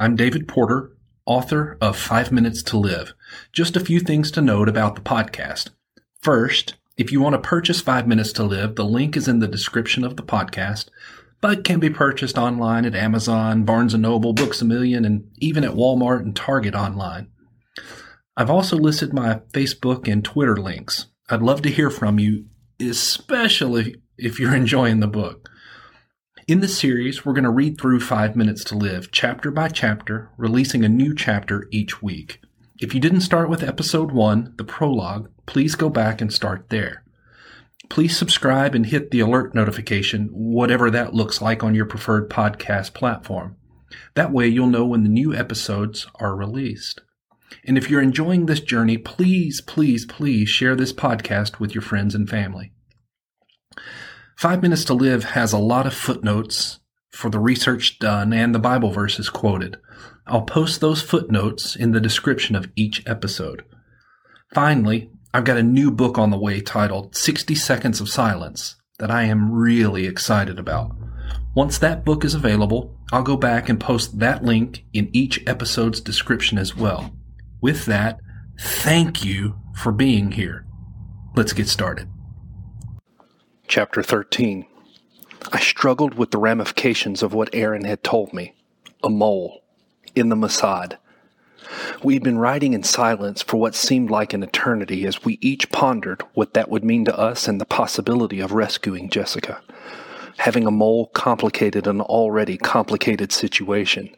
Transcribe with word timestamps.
I'm 0.00 0.14
David 0.14 0.46
Porter, 0.46 0.92
author 1.26 1.76
of 1.80 1.96
Five 1.96 2.30
Minutes 2.30 2.62
to 2.62 2.76
Live. 2.76 3.14
Just 3.52 3.74
a 3.74 3.80
few 3.80 3.98
things 3.98 4.30
to 4.30 4.40
note 4.40 4.68
about 4.68 4.94
the 4.94 5.00
podcast. 5.00 5.70
First, 6.20 6.74
if 6.96 7.10
you 7.10 7.20
want 7.20 7.32
to 7.32 7.40
purchase 7.40 7.80
Five 7.80 8.06
Minutes 8.06 8.32
to 8.34 8.44
Live, 8.44 8.76
the 8.76 8.84
link 8.84 9.16
is 9.16 9.26
in 9.26 9.40
the 9.40 9.48
description 9.48 10.04
of 10.04 10.16
the 10.16 10.22
podcast, 10.22 10.88
but 11.40 11.64
can 11.64 11.80
be 11.80 11.90
purchased 11.90 12.38
online 12.38 12.84
at 12.84 12.94
Amazon, 12.94 13.64
Barnes 13.64 13.92
& 13.94 13.98
Noble, 13.98 14.32
Books 14.32 14.62
A 14.62 14.64
Million, 14.64 15.04
and 15.04 15.28
even 15.38 15.64
at 15.64 15.74
Walmart 15.74 16.20
and 16.20 16.36
Target 16.36 16.76
online. 16.76 17.32
I've 18.36 18.50
also 18.50 18.76
listed 18.76 19.12
my 19.12 19.40
Facebook 19.52 20.06
and 20.06 20.24
Twitter 20.24 20.56
links. 20.56 21.06
I'd 21.28 21.42
love 21.42 21.62
to 21.62 21.70
hear 21.70 21.90
from 21.90 22.20
you, 22.20 22.44
especially 22.78 23.96
if 24.16 24.38
you're 24.38 24.54
enjoying 24.54 25.00
the 25.00 25.08
book. 25.08 25.50
In 26.48 26.60
this 26.60 26.78
series, 26.78 27.26
we're 27.26 27.34
going 27.34 27.44
to 27.44 27.50
read 27.50 27.78
through 27.78 28.00
Five 28.00 28.34
Minutes 28.34 28.64
to 28.64 28.74
Live, 28.74 29.10
chapter 29.12 29.50
by 29.50 29.68
chapter, 29.68 30.30
releasing 30.38 30.82
a 30.82 30.88
new 30.88 31.14
chapter 31.14 31.68
each 31.70 32.00
week. 32.00 32.40
If 32.80 32.94
you 32.94 33.00
didn't 33.00 33.20
start 33.20 33.50
with 33.50 33.62
episode 33.62 34.12
one, 34.12 34.54
the 34.56 34.64
prologue, 34.64 35.30
please 35.44 35.74
go 35.74 35.90
back 35.90 36.22
and 36.22 36.32
start 36.32 36.70
there. 36.70 37.04
Please 37.90 38.16
subscribe 38.16 38.74
and 38.74 38.86
hit 38.86 39.10
the 39.10 39.20
alert 39.20 39.54
notification, 39.54 40.30
whatever 40.32 40.90
that 40.90 41.12
looks 41.12 41.42
like 41.42 41.62
on 41.62 41.74
your 41.74 41.84
preferred 41.84 42.30
podcast 42.30 42.94
platform. 42.94 43.56
That 44.14 44.32
way 44.32 44.48
you'll 44.48 44.68
know 44.68 44.86
when 44.86 45.02
the 45.02 45.10
new 45.10 45.34
episodes 45.34 46.06
are 46.14 46.34
released. 46.34 47.02
And 47.66 47.76
if 47.76 47.90
you're 47.90 48.00
enjoying 48.00 48.46
this 48.46 48.60
journey, 48.60 48.96
please, 48.96 49.60
please, 49.60 50.06
please 50.06 50.48
share 50.48 50.76
this 50.76 50.94
podcast 50.94 51.60
with 51.60 51.74
your 51.74 51.82
friends 51.82 52.14
and 52.14 52.26
family. 52.26 52.72
Five 54.38 54.62
Minutes 54.62 54.84
to 54.84 54.94
Live 54.94 55.24
has 55.24 55.52
a 55.52 55.58
lot 55.58 55.84
of 55.84 55.92
footnotes 55.92 56.78
for 57.10 57.28
the 57.28 57.40
research 57.40 57.98
done 57.98 58.32
and 58.32 58.54
the 58.54 58.60
Bible 58.60 58.92
verses 58.92 59.28
quoted. 59.28 59.78
I'll 60.28 60.42
post 60.42 60.80
those 60.80 61.02
footnotes 61.02 61.74
in 61.74 61.90
the 61.90 62.00
description 62.00 62.54
of 62.54 62.70
each 62.76 63.02
episode. 63.04 63.64
Finally, 64.54 65.10
I've 65.34 65.42
got 65.42 65.56
a 65.56 65.62
new 65.64 65.90
book 65.90 66.18
on 66.18 66.30
the 66.30 66.38
way 66.38 66.60
titled 66.60 67.16
60 67.16 67.56
Seconds 67.56 68.00
of 68.00 68.08
Silence 68.08 68.76
that 69.00 69.10
I 69.10 69.24
am 69.24 69.50
really 69.50 70.06
excited 70.06 70.56
about. 70.56 70.92
Once 71.56 71.76
that 71.78 72.04
book 72.04 72.24
is 72.24 72.34
available, 72.34 72.96
I'll 73.10 73.24
go 73.24 73.36
back 73.36 73.68
and 73.68 73.80
post 73.80 74.20
that 74.20 74.44
link 74.44 74.84
in 74.92 75.10
each 75.12 75.42
episode's 75.48 76.00
description 76.00 76.58
as 76.58 76.76
well. 76.76 77.12
With 77.60 77.86
that, 77.86 78.20
thank 78.60 79.24
you 79.24 79.56
for 79.74 79.90
being 79.90 80.30
here. 80.30 80.64
Let's 81.34 81.52
get 81.52 81.66
started. 81.66 82.08
Chapter 83.68 84.02
13 84.02 84.64
I 85.52 85.60
struggled 85.60 86.14
with 86.14 86.30
the 86.30 86.38
ramifications 86.38 87.22
of 87.22 87.34
what 87.34 87.50
Aaron 87.52 87.84
had 87.84 88.02
told 88.02 88.32
me. 88.32 88.54
A 89.04 89.10
mole. 89.10 89.62
In 90.14 90.30
the 90.30 90.36
Mossad. 90.36 90.96
We'd 92.02 92.24
been 92.24 92.38
riding 92.38 92.72
in 92.72 92.82
silence 92.82 93.42
for 93.42 93.58
what 93.58 93.74
seemed 93.74 94.10
like 94.10 94.32
an 94.32 94.42
eternity 94.42 95.06
as 95.06 95.22
we 95.22 95.38
each 95.42 95.70
pondered 95.70 96.22
what 96.32 96.54
that 96.54 96.70
would 96.70 96.82
mean 96.82 97.04
to 97.04 97.18
us 97.18 97.46
and 97.46 97.60
the 97.60 97.66
possibility 97.66 98.40
of 98.40 98.52
rescuing 98.52 99.10
Jessica. 99.10 99.60
Having 100.38 100.66
a 100.66 100.70
mole 100.70 101.08
complicated 101.08 101.86
an 101.86 102.00
already 102.00 102.56
complicated 102.56 103.32
situation. 103.32 104.08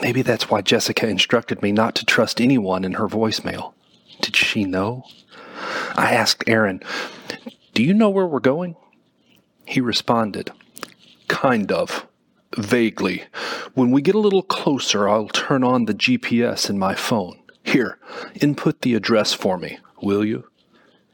Maybe 0.00 0.22
that's 0.22 0.48
why 0.48 0.62
Jessica 0.62 1.06
instructed 1.06 1.60
me 1.60 1.72
not 1.72 1.94
to 1.96 2.06
trust 2.06 2.40
anyone 2.40 2.84
in 2.84 2.94
her 2.94 3.06
voicemail. 3.06 3.74
Did 4.22 4.34
she 4.34 4.64
know? 4.64 5.04
I 5.94 6.14
asked 6.14 6.44
Aaron, 6.46 6.82
do 7.76 7.82
you 7.82 7.92
know 7.92 8.08
where 8.08 8.26
we're 8.26 8.40
going? 8.40 8.74
He 9.66 9.82
responded, 9.82 10.50
Kind 11.28 11.70
of. 11.70 12.06
Vaguely. 12.56 13.24
When 13.74 13.90
we 13.90 14.00
get 14.00 14.14
a 14.14 14.18
little 14.18 14.40
closer, 14.40 15.06
I'll 15.06 15.28
turn 15.28 15.62
on 15.62 15.84
the 15.84 15.92
GPS 15.92 16.70
in 16.70 16.78
my 16.78 16.94
phone. 16.94 17.38
Here, 17.62 17.98
input 18.40 18.80
the 18.80 18.94
address 18.94 19.34
for 19.34 19.58
me, 19.58 19.78
will 20.00 20.24
you? 20.24 20.48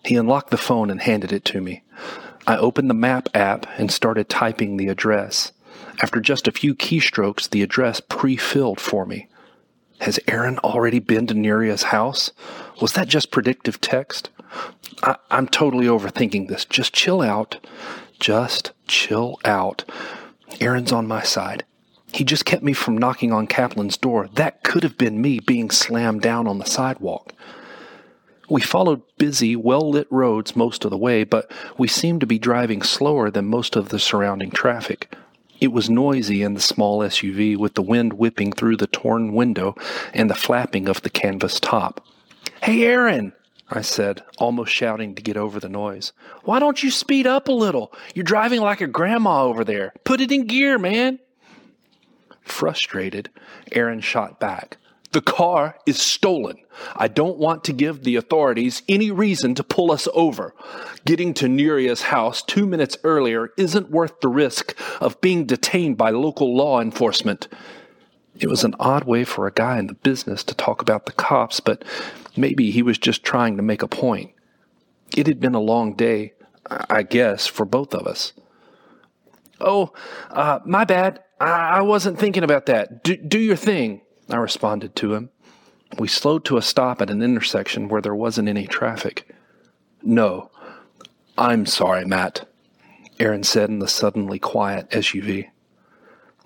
He 0.05 0.15
unlocked 0.15 0.51
the 0.53 0.57
phone 0.57 0.89
and 0.89 1.03
handed 1.03 1.33
it 1.33 1.45
to 1.47 1.61
me. 1.61 1.83
I 2.47 2.57
opened 2.57 2.89
the 2.89 2.95
map 2.95 3.29
app 3.35 3.67
and 3.77 3.91
started 3.91 4.29
typing 4.29 4.77
the 4.77 4.87
address. 4.87 5.51
After 6.01 6.21
just 6.21 6.47
a 6.47 6.53
few 6.53 6.77
keystrokes, 6.77 7.51
the 7.51 7.63
address 7.63 7.99
pre 7.99 8.37
filled 8.37 8.81
for 8.81 9.05
me. 9.05 9.27
Has 9.99 10.21
Aaron 10.29 10.59
already 10.59 11.01
been 11.01 11.27
to 11.27 11.35
Neria's 11.35 11.83
house? 11.83 12.31
Was 12.81 12.93
that 12.93 13.09
just 13.09 13.33
predictive 13.33 13.81
text? 13.81 14.31
I, 15.03 15.17
I'm 15.31 15.49
totally 15.49 15.87
overthinking 15.87 16.49
this. 16.49 16.65
Just 16.65 16.93
chill 16.93 17.21
out. 17.21 17.65
Just 18.21 18.73
chill 18.87 19.39
out. 19.45 19.85
Aaron's 20.61 20.93
on 20.93 21.07
my 21.07 21.23
side. 21.23 21.65
He 22.13 22.25
just 22.25 22.45
kept 22.45 22.63
me 22.63 22.75
from 22.75 22.99
knocking 22.99 23.33
on 23.33 23.47
Kaplan's 23.47 23.97
door. 23.97 24.29
That 24.35 24.63
could 24.63 24.83
have 24.83 24.99
been 24.99 25.23
me 25.23 25.41
being 25.41 25.71
slammed 25.71 26.21
down 26.21 26.47
on 26.47 26.59
the 26.59 26.67
sidewalk. 26.67 27.33
We 28.51 28.61
followed 28.61 29.01
busy, 29.17 29.57
well 29.57 29.89
lit 29.89 30.09
roads 30.11 30.55
most 30.55 30.85
of 30.85 30.91
the 30.91 30.99
way, 30.99 31.25
but 31.25 31.51
we 31.79 31.89
seemed 31.89 32.21
to 32.21 32.27
be 32.27 32.39
driving 32.39 32.83
slower 32.83 33.31
than 33.31 33.47
most 33.47 33.77
of 33.77 33.89
the 33.89 33.99
surrounding 33.99 34.51
traffic. 34.51 35.15
It 35.59 35.73
was 35.73 35.89
noisy 35.89 36.43
in 36.43 36.55
the 36.55 36.61
small 36.61 36.99
SUV 36.99 37.57
with 37.57 37.75
the 37.75 37.83
wind 37.83 38.15
whipping 38.15 38.53
through 38.53 38.77
the 38.77 38.89
torn 38.89 39.33
window 39.33 39.75
and 40.13 40.29
the 40.29 40.35
flapping 40.35 40.89
of 40.89 41.03
the 41.03 41.09
canvas 41.09 41.61
top. 41.61 42.05
Hey, 42.63 42.85
Aaron! 42.85 43.33
I 43.75 43.81
said, 43.81 44.23
almost 44.37 44.71
shouting 44.71 45.15
to 45.15 45.23
get 45.23 45.39
over 45.39 45.59
the 45.59 45.69
noise. 45.69 46.13
Why 46.45 46.59
don't 46.59 46.83
you 46.83 46.91
speed 46.91 47.27
up 47.27 47.49
a 47.49 47.53
little? 47.53 47.93
You're 48.15 48.23
driving 48.23 48.61
like 48.61 48.83
a 48.83 48.87
grandma 48.87 49.45
over 49.45 49.65
there. 49.65 49.95
Put 50.05 50.21
it 50.21 50.31
in 50.31 50.47
gear, 50.47 50.79
man. 50.79 51.19
Frustrated, 52.43 53.31
Aaron 53.73 54.01
shot 54.01 54.39
back. 54.39 54.77
The 55.13 55.23
car 55.23 55.77
is 55.87 56.01
stolen. 56.01 56.57
I 56.97 57.09
don't 57.09 57.39
want 57.39 57.65
to 57.65 57.73
give 57.73 58.03
the 58.03 58.17
authorities 58.17 58.83
any 58.89 59.11
reason 59.11 59.55
to 59.55 59.65
pull 59.65 59.91
us 59.91 60.07
over. 60.13 60.55
Getting 61.07 61.33
to 61.35 61.49
Neria's 61.49 62.03
house 62.03 62.43
two 62.43 62.67
minutes 62.67 62.99
earlier 63.05 63.53
isn't 63.57 63.91
worth 63.91 64.21
the 64.21 64.29
risk 64.29 64.79
of 65.01 65.21
being 65.21 65.47
detained 65.47 65.97
by 65.97 66.11
local 66.11 66.55
law 66.55 66.81
enforcement. 66.81 67.49
It 68.39 68.49
was 68.49 68.65
an 68.65 68.75
odd 68.81 69.05
way 69.05 69.25
for 69.25 69.47
a 69.47 69.53
guy 69.53 69.79
in 69.79 69.87
the 69.87 69.95
business 69.95 70.43
to 70.45 70.55
talk 70.55 70.81
about 70.81 71.07
the 71.07 71.13
cops, 71.13 71.61
but 71.61 71.85
maybe 72.37 72.71
he 72.71 72.83
was 72.83 72.99
just 72.99 73.25
trying 73.25 73.57
to 73.57 73.63
make 73.63 73.83
a 73.83 73.89
point. 73.89 74.33
It 75.17 75.27
had 75.27 75.41
been 75.41 75.55
a 75.55 75.61
long 75.61 75.95
day, 75.95 76.33
I 76.69 77.03
guess, 77.03 77.47
for 77.47 77.65
both 77.65 77.95
of 77.95 78.07
us. 78.07 78.33
Oh, 79.61 79.93
uh, 80.31 80.61
my 80.65 80.85
bad. 80.85 81.23
I-, 81.41 81.79
I 81.79 81.81
wasn't 81.83 82.19
thinking 82.19 82.45
about 82.45 82.67
that. 82.67 83.05
Do-, 83.05 83.17
do 83.17 83.39
your 83.39 83.57
thing, 83.57 84.03
I 84.31 84.37
responded 84.37 84.97
to 84.97 85.15
him. 85.15 85.31
We 85.99 86.09
slowed 86.09 86.45
to 86.47 86.57
a 86.57 86.63
stop 86.63 87.03
at 87.03 87.11
an 87.11 87.23
intersection 87.23 87.89
where 87.89 88.01
there 88.01 88.15
wasn't 88.15 88.49
any 88.49 88.67
traffic. 88.67 89.29
No, 90.03 90.51
I'm 91.37 91.67
sorry, 91.67 92.05
Matt, 92.05 92.49
Aaron 93.21 93.43
said 93.43 93.69
in 93.69 93.79
the 93.79 93.89
suddenly 93.89 94.39
quiet 94.39 94.89
SUV. 94.91 95.49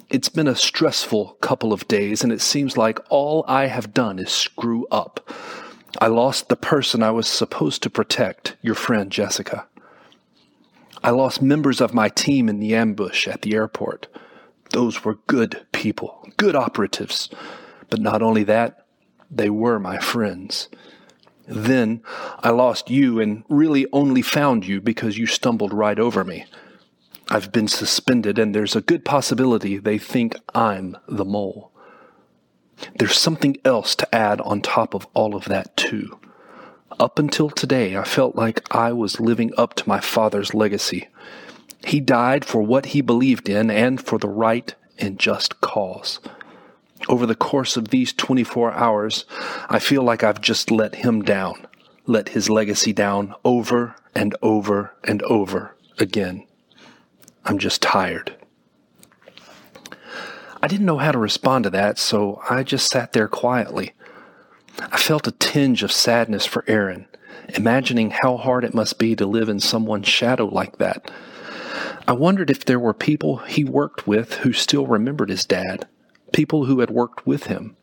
It's 0.08 0.28
been 0.28 0.46
a 0.46 0.54
stressful 0.54 1.38
couple 1.40 1.72
of 1.72 1.88
days, 1.88 2.22
and 2.22 2.32
it 2.32 2.40
seems 2.40 2.76
like 2.76 3.00
all 3.08 3.44
I 3.48 3.66
have 3.66 3.94
done 3.94 4.18
is 4.18 4.30
screw 4.30 4.86
up. 4.90 5.28
I 5.98 6.08
lost 6.08 6.48
the 6.48 6.56
person 6.56 7.02
I 7.02 7.10
was 7.10 7.26
supposed 7.26 7.82
to 7.82 7.90
protect, 7.90 8.56
your 8.60 8.74
friend 8.74 9.10
Jessica. 9.10 9.66
I 11.02 11.10
lost 11.10 11.40
members 11.40 11.80
of 11.80 11.94
my 11.94 12.08
team 12.08 12.48
in 12.48 12.58
the 12.58 12.74
ambush 12.74 13.28
at 13.28 13.42
the 13.42 13.54
airport. 13.54 14.08
Those 14.70 15.04
were 15.04 15.18
good 15.26 15.64
people, 15.72 16.28
good 16.36 16.56
operatives. 16.56 17.30
But 17.88 18.00
not 18.00 18.22
only 18.22 18.44
that, 18.44 18.86
they 19.30 19.48
were 19.48 19.78
my 19.78 19.98
friends. 19.98 20.68
Then 21.46 22.02
I 22.40 22.50
lost 22.50 22.90
you 22.90 23.20
and 23.20 23.44
really 23.48 23.86
only 23.92 24.22
found 24.22 24.66
you 24.66 24.80
because 24.80 25.16
you 25.16 25.26
stumbled 25.26 25.72
right 25.72 25.98
over 25.98 26.24
me. 26.24 26.44
I've 27.28 27.52
been 27.52 27.68
suspended, 27.68 28.38
and 28.38 28.54
there's 28.54 28.76
a 28.76 28.80
good 28.80 29.04
possibility 29.04 29.78
they 29.78 29.98
think 29.98 30.36
I'm 30.54 30.96
the 31.08 31.24
mole. 31.24 31.72
There's 32.98 33.18
something 33.18 33.56
else 33.64 33.94
to 33.96 34.14
add 34.14 34.40
on 34.40 34.60
top 34.60 34.94
of 34.94 35.06
all 35.14 35.34
of 35.34 35.46
that, 35.46 35.76
too. 35.76 36.18
Up 36.98 37.18
until 37.18 37.50
today, 37.50 37.96
I 37.96 38.04
felt 38.04 38.36
like 38.36 38.74
I 38.74 38.92
was 38.92 39.20
living 39.20 39.52
up 39.58 39.74
to 39.74 39.88
my 39.88 40.00
father's 40.00 40.54
legacy. 40.54 41.08
He 41.84 42.00
died 42.00 42.44
for 42.44 42.62
what 42.62 42.86
he 42.86 43.00
believed 43.00 43.48
in 43.48 43.70
and 43.70 44.00
for 44.00 44.18
the 44.18 44.28
right 44.28 44.74
and 44.98 45.18
just 45.18 45.60
cause. 45.60 46.20
Over 47.08 47.26
the 47.26 47.34
course 47.34 47.76
of 47.76 47.88
these 47.88 48.12
24 48.12 48.72
hours, 48.72 49.24
I 49.68 49.78
feel 49.78 50.02
like 50.02 50.24
I've 50.24 50.40
just 50.40 50.70
let 50.70 50.96
him 50.96 51.22
down, 51.22 51.66
let 52.06 52.30
his 52.30 52.48
legacy 52.48 52.92
down 52.92 53.34
over 53.44 53.94
and 54.14 54.34
over 54.42 54.94
and 55.04 55.22
over 55.22 55.76
again. 55.98 56.46
I'm 57.44 57.58
just 57.58 57.82
tired. 57.82 58.35
I 60.62 60.68
didn't 60.68 60.86
know 60.86 60.98
how 60.98 61.12
to 61.12 61.18
respond 61.18 61.64
to 61.64 61.70
that, 61.70 61.98
so 61.98 62.40
I 62.48 62.62
just 62.62 62.90
sat 62.90 63.12
there 63.12 63.28
quietly. 63.28 63.92
I 64.78 64.98
felt 64.98 65.26
a 65.26 65.32
tinge 65.32 65.82
of 65.82 65.92
sadness 65.92 66.46
for 66.46 66.64
Aaron, 66.66 67.06
imagining 67.50 68.10
how 68.10 68.36
hard 68.36 68.64
it 68.64 68.74
must 68.74 68.98
be 68.98 69.14
to 69.16 69.26
live 69.26 69.48
in 69.48 69.60
someone's 69.60 70.08
shadow 70.08 70.46
like 70.46 70.78
that. 70.78 71.10
I 72.08 72.12
wondered 72.12 72.50
if 72.50 72.64
there 72.64 72.78
were 72.78 72.94
people 72.94 73.38
he 73.38 73.64
worked 73.64 74.06
with 74.06 74.34
who 74.34 74.52
still 74.52 74.86
remembered 74.86 75.28
his 75.28 75.44
dad, 75.44 75.86
people 76.32 76.66
who 76.66 76.80
had 76.80 76.90
worked 76.90 77.26
with 77.26 77.44
him? 77.44 77.76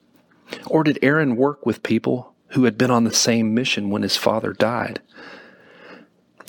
Or 0.67 0.83
did 0.83 0.99
Aaron 1.01 1.35
work 1.35 1.65
with 1.65 1.83
people 1.83 2.33
who 2.49 2.65
had 2.65 2.77
been 2.77 2.91
on 2.91 3.03
the 3.03 3.13
same 3.13 3.53
mission 3.53 3.89
when 3.89 4.03
his 4.03 4.17
father 4.17 4.53
died? 4.53 5.01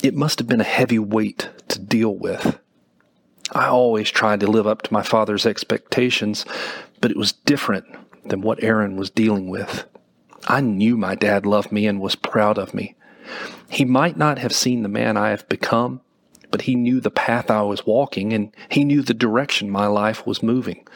It 0.03 0.13
must 0.13 0.39
have 0.39 0.47
been 0.47 0.61
a 0.61 0.65
heavy 0.65 0.99
weight 0.99 1.49
to 1.69 1.79
deal 1.79 2.15
with. 2.15 2.59
I 3.51 3.67
always 3.67 4.09
tried 4.09 4.39
to 4.41 4.47
live 4.47 4.67
up 4.67 4.81
to 4.83 4.93
my 4.93 5.03
father's 5.03 5.45
expectations, 5.45 6.45
but 7.01 7.11
it 7.11 7.17
was 7.17 7.33
different 7.33 7.85
than 8.25 8.41
what 8.41 8.63
Aaron 8.63 8.97
was 8.97 9.09
dealing 9.09 9.49
with. 9.49 9.85
I 10.47 10.61
knew 10.61 10.97
my 10.97 11.15
dad 11.15 11.45
loved 11.45 11.71
me 11.71 11.87
and 11.87 11.99
was 11.99 12.15
proud 12.15 12.57
of 12.57 12.73
me. 12.73 12.95
He 13.69 13.85
might 13.85 14.17
not 14.17 14.39
have 14.39 14.53
seen 14.53 14.83
the 14.83 14.89
man 14.89 15.17
I 15.17 15.29
have 15.29 15.47
become, 15.49 16.01
but 16.51 16.61
he 16.61 16.75
knew 16.75 16.99
the 16.99 17.11
path 17.11 17.49
I 17.49 17.63
was 17.63 17.85
walking 17.85 18.33
and 18.33 18.55
he 18.69 18.83
knew 18.83 19.01
the 19.01 19.13
direction 19.13 19.69
my 19.69 19.87
life 19.87 20.25
was 20.25 20.43
moving. 20.43 20.87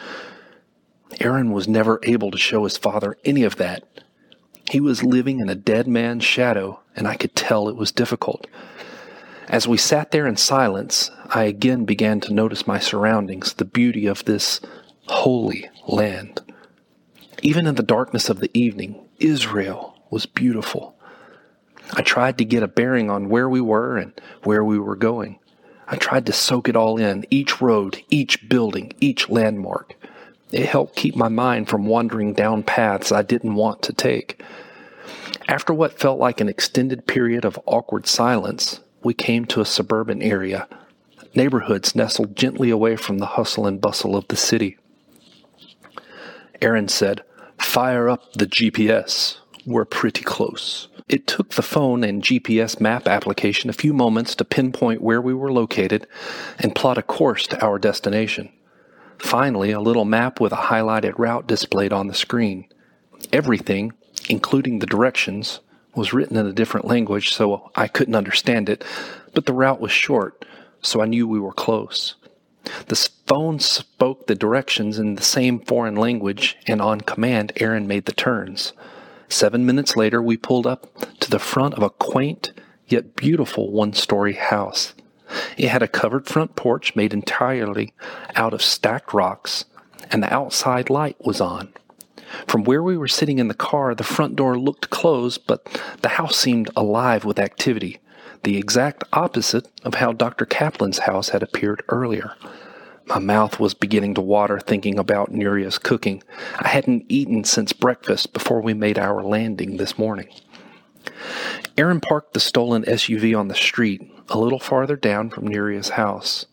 Aaron 1.20 1.52
was 1.52 1.68
never 1.68 2.00
able 2.04 2.32
to 2.32 2.38
show 2.38 2.64
his 2.64 2.78
father 2.78 3.18
any 3.26 3.44
of 3.44 3.56
that. 3.58 3.84
He 4.70 4.80
was 4.80 5.04
living 5.04 5.40
in 5.40 5.50
a 5.50 5.56
dead 5.56 5.88
man's 5.88 6.24
shadow, 6.24 6.80
and 6.96 7.08
I 7.08 7.16
could 7.16 7.36
tell 7.36 7.68
it 7.68 7.76
was 7.76 7.92
difficult. 7.92 8.46
As 9.50 9.68
we 9.68 9.78
sat 9.78 10.12
there 10.12 10.28
in 10.28 10.38
silence, 10.38 11.10
I 11.30 11.46
again 11.46 11.84
began 11.84 12.20
to 12.22 12.34
notice 12.34 12.68
my 12.68 12.78
surroundings, 12.78 13.54
the 13.54 13.66
beauty 13.66 14.06
of 14.06 14.24
this 14.26 14.62
holy 15.08 15.68
land. 15.88 16.42
Even 17.42 17.66
in 17.66 17.74
the 17.74 17.82
darkness 17.82 18.30
of 18.30 18.42
the 18.42 18.52
evening, 18.54 19.10
Israel 19.18 19.98
was 20.12 20.28
beautiful. 20.28 20.96
I 21.94 22.04
tried 22.04 22.38
to 22.38 22.46
get 22.46 22.62
a 22.62 22.68
bearing 22.68 23.10
on 23.10 23.28
where 23.28 23.50
we 23.50 23.60
were 23.60 23.98
and 23.98 24.14
where 24.44 24.64
we 24.64 24.78
were 24.78 24.96
going. 24.96 25.40
I 25.88 25.96
tried 25.96 26.28
to 26.28 26.32
soak 26.32 26.70
it 26.70 26.76
all 26.76 27.00
in, 27.00 27.26
each 27.32 27.60
road, 27.60 28.04
each 28.12 28.48
building, 28.48 28.94
each 29.00 29.30
landmark. 29.30 29.96
It 30.52 30.68
helped 30.68 30.96
keep 30.96 31.16
my 31.16 31.28
mind 31.28 31.70
from 31.70 31.88
wandering 31.88 32.34
down 32.34 32.62
paths 32.62 33.12
I 33.12 33.24
didn't 33.24 33.56
want 33.56 33.82
to 33.84 33.94
take. 33.94 34.44
After 35.48 35.74
what 35.74 36.00
felt 36.00 36.20
like 36.20 36.40
an 36.40 36.50
extended 36.50 37.08
period 37.08 37.46
of 37.46 37.60
awkward 37.66 38.06
silence, 38.06 38.80
we 39.04 39.14
came 39.14 39.46
to 39.46 39.62
a 39.62 39.66
suburban 39.66 40.22
area, 40.22 40.68
neighborhoods 41.36 41.96
nestled 41.96 42.36
gently 42.36 42.70
away 42.70 42.96
from 42.96 43.18
the 43.20 43.26
hustle 43.26 43.66
and 43.66 43.82
bustle 43.82 44.16
of 44.16 44.28
the 44.28 44.36
city. 44.36 44.78
Aaron 46.62 46.88
said, 46.88 47.24
Fire 47.58 48.10
up 48.10 48.34
the 48.34 48.48
GPS. 48.48 49.38
We're 49.66 49.86
pretty 49.86 50.24
close. 50.24 50.88
It 51.08 51.28
took 51.28 51.52
the 51.52 51.62
phone 51.62 52.04
and 52.04 52.24
GPS 52.24 52.80
map 52.80 53.08
application 53.08 53.70
a 53.70 53.74
few 53.74 53.94
moments 53.94 54.36
to 54.36 54.46
pinpoint 54.46 55.02
where 55.02 55.22
we 55.22 55.34
were 55.34 55.52
located 55.52 56.08
and 56.60 56.76
plot 56.76 56.98
a 56.98 57.02
course 57.02 57.48
to 57.48 57.66
our 57.66 57.80
destination. 57.80 58.52
Finally, 59.18 59.72
a 59.72 59.82
little 59.82 60.06
map 60.06 60.40
with 60.40 60.54
a 60.54 60.68
highlighted 60.68 61.18
route 61.18 61.48
displayed 61.48 61.92
on 61.92 62.08
the 62.08 62.14
screen. 62.14 62.66
Everything, 63.34 63.92
including 64.30 64.80
the 64.80 64.86
directions, 64.86 65.60
was 65.96 66.14
written 66.14 66.38
in 66.38 66.46
a 66.46 66.54
different 66.54 66.88
language, 66.88 67.34
so 67.34 67.72
I 67.76 67.88
couldn't 67.88 68.16
understand 68.16 68.70
it, 68.70 68.84
but 69.34 69.46
the 69.46 69.54
route 69.54 69.82
was 69.82 69.92
short, 69.92 70.46
so 70.82 71.02
I 71.02 71.06
knew 71.06 71.28
we 71.28 71.40
were 71.40 71.54
close. 71.54 72.16
The 72.88 73.10
phone 73.26 73.60
spoke 73.60 74.28
the 74.28 74.36
directions 74.36 75.00
in 75.00 75.16
the 75.16 75.24
same 75.24 75.60
foreign 75.60 75.96
language, 75.96 76.58
and 76.68 76.82
on 76.82 77.02
command, 77.02 77.54
Aaron 77.58 77.88
made 77.88 78.06
the 78.06 78.12
turns. 78.12 78.74
Seven 79.28 79.66
minutes 79.66 79.96
later, 79.96 80.22
we 80.22 80.38
pulled 80.38 80.68
up 80.68 80.88
to 81.20 81.30
the 81.30 81.40
front 81.40 81.76
of 81.76 81.84
a 81.84 81.90
quaint 81.90 82.52
yet 82.88 83.16
beautiful 83.16 83.72
one 83.72 83.94
story 83.94 84.34
house. 84.34 84.94
It 85.58 85.70
had 85.70 85.84
a 85.84 85.88
covered 85.88 86.26
front 86.28 86.56
porch 86.56 86.96
made 86.96 87.14
entirely 87.14 87.94
out 88.36 88.54
of 88.54 88.64
stacked 88.64 89.14
rocks, 89.14 89.66
and 90.12 90.24
the 90.24 90.34
outside 90.34 90.90
light 90.90 91.18
was 91.20 91.40
on. 91.40 91.72
From 92.48 92.64
where 92.64 92.84
we 92.84 92.98
were 92.98 93.08
sitting 93.08 93.40
in 93.40 93.48
the 93.48 93.54
car, 93.54 93.96
the 93.96 94.04
front 94.04 94.36
door 94.36 94.58
looked 94.58 94.90
closed, 94.90 95.46
but 95.48 95.66
the 96.02 96.10
house 96.10 96.36
seemed 96.36 96.70
alive 96.76 97.26
with 97.26 97.40
activity, 97.40 98.00
the 98.44 98.58
exact 98.58 99.04
opposite 99.14 99.68
of 99.84 99.96
how 99.96 100.12
Dr. 100.12 100.46
Kaplan's 100.46 101.00
house 101.00 101.30
had 101.30 101.44
appeared 101.44 101.84
earlier. 101.90 102.36
My 103.08 103.20
mouth 103.20 103.60
was 103.60 103.74
beginning 103.74 104.14
to 104.16 104.22
water 104.22 104.60
thinking 104.60 105.00
about 105.00 105.32
Nuria's 105.32 105.80
cooking. 105.80 106.22
I 106.60 106.68
hadn't 106.68 107.06
eaten 107.10 107.44
since 107.44 107.74
breakfast 107.74 108.34
before 108.34 108.62
we 108.62 108.76
made 108.76 109.00
our 109.00 109.24
landing 109.24 109.78
this 109.78 109.98
morning. 109.98 110.28
Aaron 111.76 112.02
parked 112.02 112.34
the 112.34 112.40
stolen 112.40 112.84
SUV 112.84 113.38
on 113.38 113.48
the 113.48 113.56
street, 113.56 114.02
a 114.30 114.38
little 114.38 114.60
farther 114.60 114.96
down 114.96 115.32
from 115.32 115.48
Nuria's 115.48 115.90
house. 115.90 116.46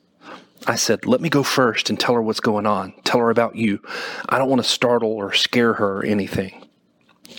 I 0.67 0.75
said, 0.75 1.07
Let 1.07 1.21
me 1.21 1.29
go 1.29 1.43
first 1.43 1.91
and 1.91 1.99
tell 1.99 2.15
her 2.15 2.23
what's 2.23 2.41
going 2.41 2.67
on. 2.67 2.95
Tell 3.05 3.21
her 3.21 3.31
about 3.31 3.57
you. 3.57 3.81
I 4.29 4.39
don't 4.39 4.49
want 4.49 4.63
to 4.63 4.69
startle 4.69 5.13
or 5.13 5.33
scare 5.33 5.75
her 5.75 5.99
or 5.99 6.05
anything. 6.05 6.67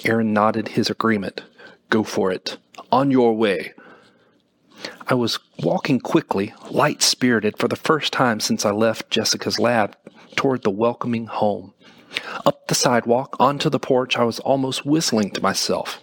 Aaron 0.05 0.33
nodded 0.33 0.69
his 0.69 0.89
agreement. 0.89 1.43
Go 1.89 2.03
for 2.03 2.31
it. 2.31 2.57
On 2.91 3.11
your 3.11 3.33
way. 3.33 3.73
I 5.07 5.15
was 5.15 5.39
walking 5.59 5.99
quickly, 5.99 6.53
light 6.69 7.01
spirited, 7.01 7.57
for 7.57 7.67
the 7.67 7.75
first 7.75 8.13
time 8.13 8.39
since 8.39 8.65
I 8.65 8.71
left 8.71 9.09
Jessica's 9.09 9.59
lab, 9.59 9.97
toward 10.35 10.63
the 10.63 10.69
welcoming 10.69 11.25
home. 11.27 11.73
Up 12.45 12.67
the 12.67 12.75
sidewalk, 12.75 13.35
onto 13.39 13.69
the 13.69 13.79
porch, 13.79 14.17
I 14.17 14.23
was 14.23 14.39
almost 14.39 14.85
whistling 14.85 15.31
to 15.31 15.41
myself. 15.41 15.99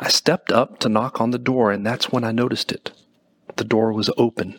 I 0.00 0.08
stepped 0.08 0.50
up 0.50 0.78
to 0.80 0.88
knock 0.88 1.20
on 1.20 1.30
the 1.30 1.38
door, 1.38 1.70
and 1.70 1.86
that's 1.86 2.10
when 2.10 2.24
I 2.24 2.32
noticed 2.32 2.72
it. 2.72 2.90
The 3.56 3.64
door 3.64 3.92
was 3.92 4.10
open. 4.16 4.58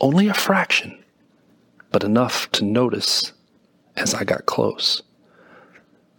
Only 0.00 0.28
a 0.28 0.34
fraction 0.34 1.02
but 1.90 2.04
enough 2.04 2.50
to 2.52 2.64
notice 2.64 3.32
as 3.96 4.14
I 4.14 4.24
got 4.24 4.46
close. 4.46 5.02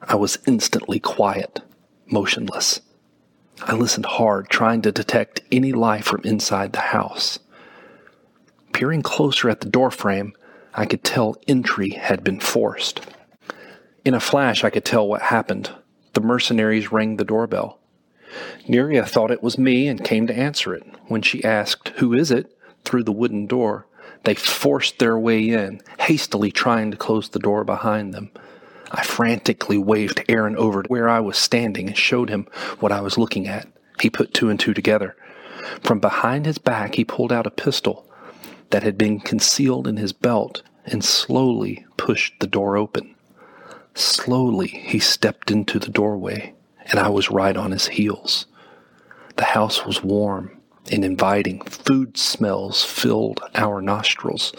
I 0.01 0.16
was 0.16 0.39
instantly 0.48 1.00
quiet, 1.00 1.62
motionless. 2.07 2.81
I 3.63 3.74
listened 3.74 4.06
hard, 4.06 4.50
trying 4.50 4.81
to 4.83 4.92
detect 4.92 5.42
any 5.51 5.74
life 5.74 6.06
from 6.06 6.21
inside 6.24 6.74
the 6.74 6.80
house. 6.80 7.39
Peering 8.74 9.01
closer 9.01 9.50
at 9.50 9.62
the 9.62 9.69
doorframe, 9.69 10.33
I 10.74 10.86
could 10.86 11.04
tell 11.04 11.36
entry 11.48 11.89
had 11.89 12.24
been 12.24 12.39
forced. 12.39 13.01
In 14.06 14.13
a 14.13 14.19
flash, 14.19 14.63
I 14.63 14.69
could 14.69 14.86
tell 14.86 15.07
what 15.07 15.24
happened. 15.24 15.71
The 16.13 16.21
mercenaries 16.21 16.92
rang 16.92 17.18
the 17.18 17.25
doorbell. 17.25 17.80
Neria 18.68 19.06
thought 19.06 19.31
it 19.31 19.44
was 19.44 19.57
me 19.57 19.88
and 19.88 20.04
came 20.04 20.27
to 20.27 20.38
answer 20.38 20.74
it. 20.74 20.83
When 21.07 21.21
she 21.21 21.44
asked, 21.44 21.90
Who 21.97 22.14
is 22.14 22.31
it? 22.31 22.56
through 22.85 23.04
the 23.04 23.11
wooden 23.11 23.45
door, 23.45 23.85
they 24.23 24.35
forced 24.35 24.99
their 24.99 25.18
way 25.18 25.49
in, 25.49 25.81
hastily 25.99 26.52
trying 26.52 26.92
to 26.92 26.97
close 26.97 27.30
the 27.30 27.40
door 27.40 27.64
behind 27.64 28.14
them. 28.14 28.31
I 28.92 29.04
frantically 29.04 29.78
waved 29.78 30.23
Aaron 30.28 30.57
over 30.57 30.83
to 30.83 30.88
where 30.88 31.07
I 31.07 31.19
was 31.19 31.38
standing 31.38 31.88
and 31.88 31.97
showed 31.97 32.30
him 32.30 32.47
what 32.80 32.92
I 32.92 33.02
was 33.02 33.18
looking 33.18 33.47
at. 33.47 33.68
He 34.02 34.09
put 34.09 34.33
two 34.33 34.49
and 34.49 34.59
two 34.59 34.73
together. 34.73 35.16
From 35.83 35.99
behind 35.99 36.45
his 36.45 36.57
back, 36.57 36.95
he 36.95 37.06
pulled 37.06 37.31
out 37.31 37.47
a 37.47 37.52
pistol 37.52 38.06
that 38.71 38.83
had 38.83 38.97
been 38.97 39.19
concealed 39.19 39.88
in 39.88 39.97
his 39.97 40.14
belt 40.14 40.64
and 40.85 41.04
slowly 41.04 41.85
pushed 41.97 42.40
the 42.40 42.47
door 42.47 42.78
open. 42.78 43.16
Slowly, 43.94 44.68
he 44.68 44.99
stepped 44.99 45.52
into 45.52 45.78
the 45.78 45.90
doorway, 45.90 46.54
and 46.85 46.99
I 46.99 47.09
was 47.09 47.30
right 47.30 47.56
on 47.56 47.71
his 47.71 47.88
heels. 47.88 48.45
The 49.35 49.45
house 49.45 49.85
was 49.85 50.04
warm 50.04 50.58
and 50.89 51.05
inviting. 51.05 51.61
Food 51.61 52.17
smells 52.17 52.83
filled 52.83 53.41
our 53.55 53.81
nostrils. 53.81 54.53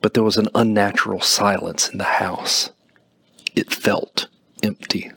But 0.00 0.14
there 0.14 0.22
was 0.22 0.36
an 0.36 0.48
unnatural 0.54 1.20
silence 1.20 1.88
in 1.88 1.98
the 1.98 2.04
house. 2.04 2.70
It 3.54 3.72
felt 3.72 4.28
empty. 4.62 5.10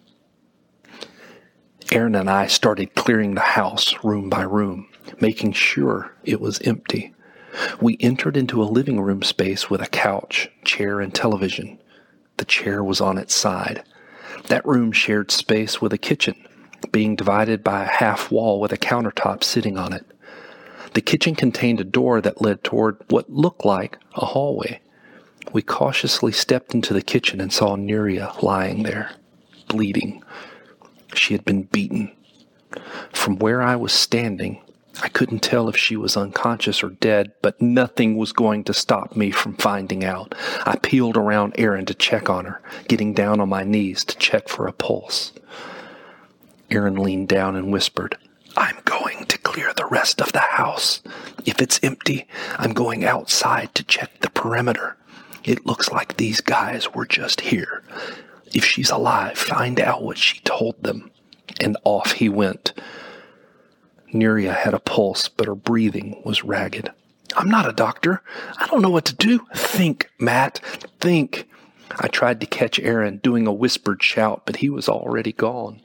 Aaron 1.91 2.15
and 2.15 2.29
I 2.29 2.47
started 2.47 2.95
clearing 2.95 3.35
the 3.35 3.41
house 3.41 3.93
room 4.03 4.29
by 4.29 4.43
room, 4.43 4.87
making 5.19 5.53
sure 5.53 6.15
it 6.23 6.39
was 6.39 6.61
empty. 6.61 7.13
We 7.81 7.97
entered 7.99 8.37
into 8.37 8.61
a 8.61 8.65
living 8.65 9.01
room 9.01 9.23
space 9.23 9.69
with 9.69 9.81
a 9.81 9.87
couch, 9.87 10.49
chair, 10.63 11.01
and 11.01 11.13
television. 11.13 11.79
The 12.37 12.45
chair 12.45 12.83
was 12.83 13.01
on 13.01 13.17
its 13.17 13.35
side. 13.35 13.83
That 14.47 14.65
room 14.65 14.91
shared 14.91 15.31
space 15.31 15.81
with 15.81 15.91
a 15.91 15.97
kitchen, 15.97 16.47
being 16.91 17.15
divided 17.15 17.63
by 17.63 17.83
a 17.83 17.87
half 17.89 18.31
wall 18.31 18.59
with 18.59 18.71
a 18.71 18.77
countertop 18.77 19.43
sitting 19.43 19.77
on 19.77 19.93
it. 19.93 20.05
The 20.93 21.01
kitchen 21.01 21.35
contained 21.35 21.79
a 21.79 21.85
door 21.85 22.19
that 22.21 22.41
led 22.41 22.63
toward 22.63 22.97
what 23.09 23.29
looked 23.31 23.63
like 23.63 23.97
a 24.15 24.25
hallway. 24.25 24.81
We 25.53 25.61
cautiously 25.61 26.31
stepped 26.31 26.73
into 26.73 26.93
the 26.93 27.01
kitchen 27.01 27.39
and 27.39 27.51
saw 27.51 27.75
Nuria 27.75 28.41
lying 28.41 28.83
there, 28.83 29.11
bleeding. 29.67 30.23
She 31.13 31.33
had 31.33 31.45
been 31.45 31.63
beaten. 31.63 32.11
From 33.11 33.37
where 33.37 33.61
I 33.61 33.75
was 33.75 33.93
standing, 33.93 34.61
I 35.01 35.09
couldn't 35.09 35.39
tell 35.39 35.69
if 35.69 35.77
she 35.77 35.95
was 35.95 36.17
unconscious 36.17 36.83
or 36.83 36.89
dead, 36.89 37.31
but 37.41 37.61
nothing 37.61 38.17
was 38.17 38.33
going 38.33 38.63
to 38.65 38.73
stop 38.73 39.15
me 39.15 39.31
from 39.31 39.55
finding 39.55 40.03
out. 40.03 40.35
I 40.65 40.75
peeled 40.77 41.17
around 41.17 41.55
Aaron 41.57 41.85
to 41.85 41.93
check 41.93 42.29
on 42.29 42.45
her, 42.45 42.61
getting 42.87 43.13
down 43.13 43.39
on 43.39 43.49
my 43.49 43.63
knees 43.63 44.03
to 44.05 44.17
check 44.17 44.47
for 44.47 44.67
a 44.67 44.73
pulse. 44.73 45.31
Aaron 46.71 46.95
leaned 46.95 47.27
down 47.27 47.55
and 47.55 47.71
whispered, 47.71 48.17
I'm 48.55 48.77
going 48.85 49.25
to 49.25 49.37
clear 49.37 49.73
the 49.73 49.85
rest 49.85 50.21
of 50.21 50.31
the 50.31 50.39
house. 50.39 51.01
If 51.45 51.61
it's 51.61 51.79
empty, 51.83 52.27
I'm 52.57 52.73
going 52.73 53.03
outside 53.03 53.75
to 53.75 53.83
check 53.83 54.19
the 54.21 54.29
perimeter. 54.29 54.97
It 55.43 55.65
looks 55.65 55.91
like 55.91 56.17
these 56.17 56.39
guys 56.41 56.93
were 56.93 57.05
just 57.05 57.41
here. 57.41 57.83
If 58.53 58.63
she's 58.65 58.89
alive, 58.89 59.37
find 59.37 59.79
out 59.79 60.03
what 60.03 60.17
she 60.17 60.39
told 60.41 60.81
them. 60.81 61.11
And 61.59 61.77
off 61.83 62.13
he 62.13 62.29
went. 62.29 62.73
Nuria 64.13 64.55
had 64.55 64.73
a 64.73 64.79
pulse, 64.79 65.27
but 65.27 65.47
her 65.47 65.55
breathing 65.55 66.21
was 66.23 66.43
ragged. 66.43 66.91
I'm 67.35 67.49
not 67.49 67.69
a 67.69 67.73
doctor. 67.73 68.21
I 68.57 68.67
don't 68.67 68.81
know 68.81 68.89
what 68.89 69.05
to 69.05 69.15
do. 69.15 69.45
Think, 69.55 70.09
Matt. 70.19 70.59
Think. 70.99 71.47
I 71.99 72.07
tried 72.07 72.39
to 72.41 72.45
catch 72.45 72.79
Aaron 72.79 73.17
doing 73.17 73.47
a 73.47 73.53
whispered 73.53 74.03
shout, 74.03 74.43
but 74.45 74.57
he 74.57 74.69
was 74.69 74.89
already 74.89 75.31
gone. 75.33 75.81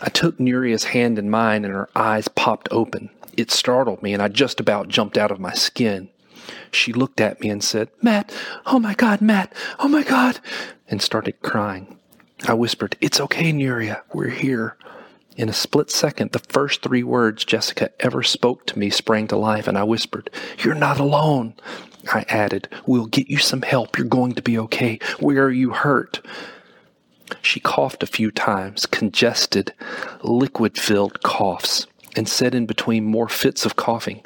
I 0.00 0.08
took 0.08 0.38
Nuria's 0.38 0.84
hand 0.84 1.18
in 1.18 1.30
mine 1.30 1.64
and 1.64 1.74
her 1.74 1.88
eyes 1.94 2.28
popped 2.28 2.68
open. 2.70 3.10
It 3.36 3.50
startled 3.50 4.02
me 4.02 4.12
and 4.14 4.22
I 4.22 4.28
just 4.28 4.60
about 4.60 4.88
jumped 4.88 5.18
out 5.18 5.30
of 5.30 5.40
my 5.40 5.52
skin. 5.52 6.08
She 6.72 6.92
looked 6.92 7.20
at 7.20 7.40
me 7.40 7.50
and 7.50 7.62
said, 7.62 7.90
Matt, 8.02 8.32
oh 8.66 8.78
my 8.78 8.94
God, 8.94 9.20
Matt, 9.20 9.52
oh 9.78 9.88
my 9.88 10.02
God, 10.02 10.40
and 10.88 11.02
started 11.02 11.40
crying. 11.42 11.98
I 12.48 12.54
whispered, 12.54 12.96
It's 13.00 13.20
okay, 13.20 13.52
Nuria, 13.52 14.02
we're 14.12 14.28
here. 14.30 14.76
In 15.36 15.48
a 15.48 15.54
split 15.54 15.90
second, 15.90 16.32
the 16.32 16.38
first 16.38 16.82
three 16.82 17.02
words 17.02 17.44
Jessica 17.44 17.90
ever 18.00 18.22
spoke 18.22 18.66
to 18.66 18.78
me 18.78 18.90
sprang 18.90 19.28
to 19.28 19.36
life, 19.36 19.68
and 19.68 19.78
I 19.78 19.84
whispered, 19.84 20.30
You're 20.58 20.74
not 20.74 20.98
alone. 20.98 21.54
I 22.12 22.24
added, 22.28 22.68
We'll 22.86 23.06
get 23.06 23.28
you 23.28 23.38
some 23.38 23.62
help. 23.62 23.96
You're 23.96 24.06
going 24.06 24.32
to 24.32 24.42
be 24.42 24.58
okay. 24.58 24.98
Where 25.18 25.44
are 25.44 25.50
you 25.50 25.70
hurt? 25.70 26.20
She 27.42 27.60
coughed 27.60 28.02
a 28.02 28.06
few 28.06 28.30
times, 28.30 28.86
congested, 28.86 29.72
liquid 30.22 30.78
filled 30.78 31.22
coughs, 31.22 31.86
and 32.16 32.28
said 32.28 32.54
in 32.54 32.66
between 32.66 33.04
more 33.04 33.28
fits 33.28 33.64
of 33.64 33.76
coughing, 33.76 34.22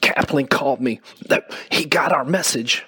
Kaplan 0.00 0.46
called 0.46 0.80
me. 0.80 1.00
He 1.70 1.84
got 1.84 2.12
our 2.12 2.24
message. 2.24 2.86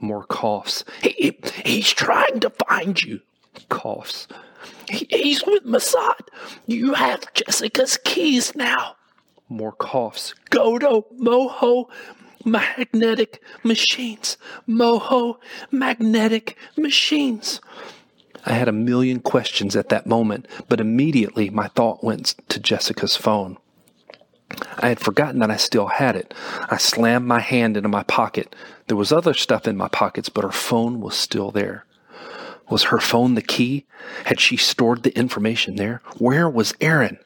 More 0.00 0.24
coughs. 0.24 0.84
He, 1.02 1.38
he's 1.64 1.90
trying 1.92 2.40
to 2.40 2.50
find 2.50 3.00
you. 3.02 3.20
Coughs. 3.68 4.26
He, 4.88 5.06
he's 5.10 5.44
with 5.46 5.64
Mossad. 5.64 6.28
You 6.66 6.94
have 6.94 7.32
Jessica's 7.34 7.98
keys 8.04 8.54
now. 8.54 8.96
More 9.48 9.72
coughs. 9.72 10.34
Go 10.50 10.78
to 10.78 11.04
Moho 11.18 11.86
Magnetic 12.44 13.42
Machines. 13.62 14.38
Moho 14.68 15.36
Magnetic 15.70 16.56
Machines. 16.76 17.60
I 18.46 18.54
had 18.54 18.68
a 18.68 18.72
million 18.72 19.20
questions 19.20 19.76
at 19.76 19.88
that 19.90 20.06
moment, 20.06 20.46
but 20.68 20.80
immediately 20.80 21.50
my 21.50 21.68
thought 21.68 22.02
went 22.02 22.34
to 22.48 22.60
Jessica's 22.60 23.16
phone. 23.16 23.58
I 24.78 24.88
had 24.88 25.00
forgotten 25.00 25.40
that 25.40 25.50
I 25.50 25.56
still 25.56 25.86
had 25.86 26.16
it. 26.16 26.34
I 26.68 26.76
slammed 26.76 27.26
my 27.26 27.40
hand 27.40 27.76
into 27.76 27.88
my 27.88 28.02
pocket. 28.02 28.54
There 28.88 28.96
was 28.96 29.12
other 29.12 29.34
stuff 29.34 29.68
in 29.68 29.76
my 29.76 29.88
pockets, 29.88 30.28
but 30.28 30.44
her 30.44 30.52
phone 30.52 31.00
was 31.00 31.16
still 31.16 31.50
there. 31.50 31.84
Was 32.68 32.84
her 32.84 32.98
phone 32.98 33.34
the 33.34 33.42
key? 33.42 33.84
Had 34.24 34.40
she 34.40 34.56
stored 34.56 35.02
the 35.02 35.16
information 35.16 35.76
there? 35.76 36.02
Where 36.18 36.48
was 36.48 36.74
Aaron? 36.80 37.18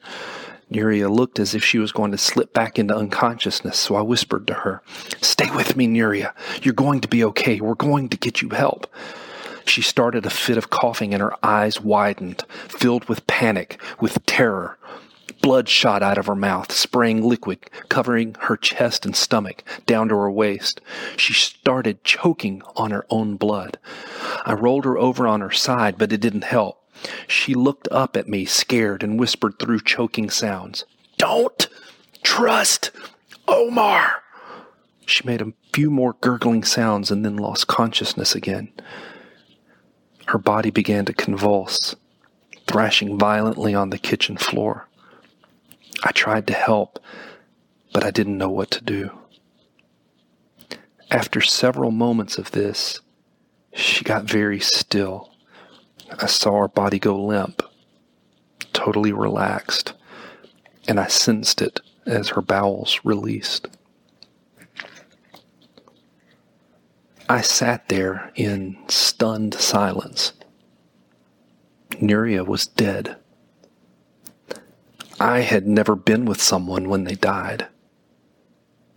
Nuria 0.71 1.15
looked 1.15 1.39
as 1.39 1.53
if 1.53 1.63
she 1.63 1.77
was 1.77 1.91
going 1.91 2.11
to 2.11 2.17
slip 2.17 2.51
back 2.51 2.79
into 2.79 2.95
unconsciousness, 2.95 3.77
so 3.77 3.95
I 3.95 4.01
whispered 4.01 4.47
to 4.47 4.53
her, 4.53 4.81
Stay 5.21 5.49
with 5.51 5.75
me, 5.75 5.87
Nuria. 5.87 6.33
You're 6.63 6.73
going 6.73 7.01
to 7.01 7.07
be 7.07 7.23
okay. 7.25 7.59
We're 7.61 7.75
going 7.75 8.09
to 8.09 8.17
get 8.17 8.41
you 8.41 8.49
help. 8.49 8.87
She 9.65 9.81
started 9.81 10.25
a 10.25 10.29
fit 10.29 10.57
of 10.57 10.69
coughing 10.69 11.13
and 11.13 11.21
her 11.21 11.33
eyes 11.43 11.81
widened, 11.81 12.43
filled 12.67 13.05
with 13.05 13.27
panic, 13.27 13.81
with 13.99 14.25
terror. 14.25 14.77
Blood 15.41 15.69
shot 15.69 16.01
out 16.01 16.17
of 16.17 16.27
her 16.27 16.35
mouth, 16.35 16.71
spraying 16.71 17.23
liquid, 17.23 17.59
covering 17.89 18.35
her 18.41 18.57
chest 18.57 19.05
and 19.05 19.15
stomach, 19.15 19.63
down 19.85 20.09
to 20.09 20.15
her 20.15 20.31
waist. 20.31 20.81
She 21.17 21.33
started 21.33 22.03
choking 22.03 22.61
on 22.75 22.91
her 22.91 23.05
own 23.09 23.35
blood. 23.35 23.77
I 24.45 24.53
rolled 24.53 24.85
her 24.85 24.97
over 24.97 25.27
on 25.27 25.41
her 25.41 25.51
side, 25.51 25.97
but 25.97 26.11
it 26.11 26.21
didn't 26.21 26.45
help. 26.45 26.81
She 27.27 27.53
looked 27.53 27.87
up 27.91 28.15
at 28.15 28.29
me, 28.29 28.45
scared, 28.45 29.03
and 29.03 29.19
whispered 29.19 29.59
through 29.59 29.81
choking 29.81 30.29
sounds, 30.29 30.85
Don't 31.17 31.67
trust 32.23 32.91
Omar. 33.47 34.23
She 35.05 35.25
made 35.25 35.41
a 35.41 35.53
few 35.73 35.91
more 35.91 36.15
gurgling 36.21 36.63
sounds 36.63 37.11
and 37.11 37.23
then 37.23 37.37
lost 37.37 37.67
consciousness 37.67 38.33
again. 38.33 38.71
Her 40.27 40.37
body 40.37 40.71
began 40.71 41.05
to 41.05 41.13
convulse, 41.13 41.95
thrashing 42.67 43.17
violently 43.17 43.75
on 43.75 43.91
the 43.91 43.97
kitchen 43.97 44.37
floor. 44.37 44.87
I 46.03 46.11
tried 46.11 46.47
to 46.47 46.53
help, 46.53 46.99
but 47.93 48.03
I 48.03 48.11
didn't 48.11 48.37
know 48.37 48.49
what 48.49 48.71
to 48.71 48.83
do. 48.83 49.11
After 51.11 51.41
several 51.41 51.91
moments 51.91 52.37
of 52.37 52.51
this, 52.51 52.99
she 53.73 54.03
got 54.03 54.23
very 54.23 54.59
still. 54.59 55.31
I 56.19 56.25
saw 56.25 56.61
her 56.61 56.67
body 56.67 56.99
go 56.99 57.15
limp, 57.15 57.61
totally 58.73 59.11
relaxed, 59.11 59.93
and 60.87 60.99
I 60.99 61.07
sensed 61.07 61.61
it 61.61 61.81
as 62.05 62.29
her 62.29 62.41
bowels 62.41 62.99
released. 63.03 63.67
I 67.27 67.41
sat 67.41 67.89
there 67.89 68.31
in 68.35 68.77
stunned 68.87 69.55
silence. 69.55 70.33
Nuria 71.93 72.45
was 72.45 72.67
dead. 72.67 73.17
I 75.19 75.39
had 75.39 75.65
never 75.65 75.95
been 75.95 76.25
with 76.25 76.39
someone 76.39 76.87
when 76.87 77.05
they 77.05 77.15
died. 77.15 77.65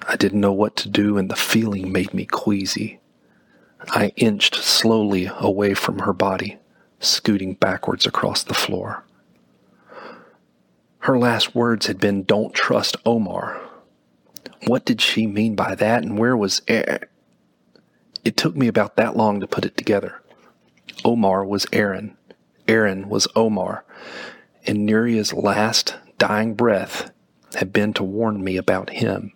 I 0.07 0.17
didn't 0.17 0.41
know 0.41 0.53
what 0.53 0.77
to 0.77 0.91
do, 0.91 1.17
and 1.17 1.31
the 1.31 1.37
feeling 1.37 1.91
made 1.91 2.13
me 2.13 2.27
queasy. 2.27 3.01
I 3.89 4.13
inched 4.17 4.57
slowly 4.57 5.31
away 5.39 5.73
from 5.73 6.01
her 6.01 6.13
body, 6.13 6.59
scooting 7.01 7.55
backwards 7.55 8.05
across 8.05 8.43
the 8.43 8.53
floor. 8.53 9.05
Her 11.01 11.19
last 11.19 11.55
words 11.55 11.87
had 11.87 11.99
been, 11.99 12.25
Don't 12.25 12.53
trust 12.53 12.97
Omar. 13.07 13.63
What 14.67 14.85
did 14.85 15.01
she 15.01 15.27
mean 15.27 15.55
by 15.55 15.75
that, 15.77 16.03
and 16.03 16.19
where 16.19 16.37
was 16.37 16.61
Aaron? 16.69 17.05
It 18.29 18.37
took 18.37 18.55
me 18.55 18.69
about 18.69 18.97
that 18.97 19.17
long 19.17 19.41
to 19.41 19.47
put 19.47 19.65
it 19.65 19.75
together. 19.79 20.21
Omar 21.03 21.47
was 21.47 21.65
Aaron. 21.73 22.15
Aaron 22.69 23.09
was 23.09 23.27
Omar. 23.35 23.87
And 24.67 24.85
Nuria's 24.85 25.33
last 25.33 25.97
dying 26.19 26.53
breath 26.53 27.11
had 27.55 27.73
been 27.73 27.95
to 27.95 28.05
warn 28.05 28.45
me 28.45 28.59
about 28.59 28.91
him. 28.91 29.33